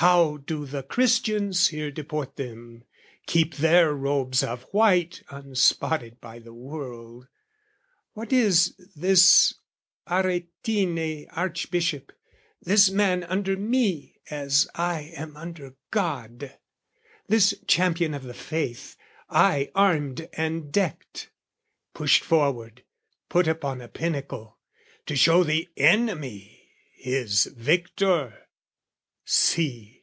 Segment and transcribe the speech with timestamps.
[0.00, 2.84] How do the Christians here deport them,
[3.26, 7.26] keep Their robes of white unspotted by the world?
[8.12, 9.54] What is this
[10.08, 12.12] Aretine Archbishop,
[12.62, 16.56] this Man under me as I am under God,
[17.26, 18.96] This champion of the faith,
[19.28, 21.32] I armed and decked,
[21.92, 22.84] Pushed forward,
[23.28, 24.58] put upon a pinnacle,
[25.06, 28.44] To show the enemy his victor,
[29.30, 29.94] see!